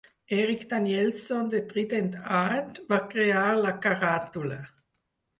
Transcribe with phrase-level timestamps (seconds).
[0.37, 4.59] Erik Danielsson de Trident Art va crear la caràtula.